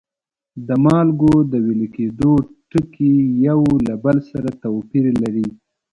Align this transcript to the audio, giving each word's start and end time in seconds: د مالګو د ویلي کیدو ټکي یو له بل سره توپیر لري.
د 0.67 0.69
مالګو 0.83 1.33
د 1.51 1.53
ویلي 1.65 1.87
کیدو 1.95 2.33
ټکي 2.69 3.13
یو 3.47 3.61
له 3.87 3.95
بل 4.03 4.17
سره 4.31 4.49
توپیر 4.61 5.05
لري. 5.23 5.47